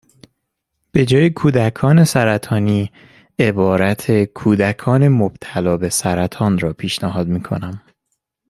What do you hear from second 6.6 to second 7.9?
پیشنهاد میکنم